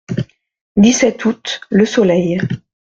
dix-sept 0.77 1.23
août., 1.25 1.61
Le 1.69 1.85
Soleil. 1.85 2.39